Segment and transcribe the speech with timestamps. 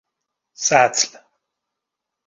[0.59, 1.09] سطل